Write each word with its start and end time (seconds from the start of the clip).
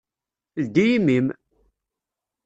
Ldi 0.63 0.85
imi-m! 0.97 1.27